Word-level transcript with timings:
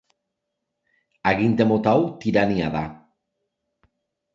Aginte 1.33 1.69
mota 1.75 1.95
hau 1.99 2.03
tirania 2.27 2.75
da. 2.81 2.87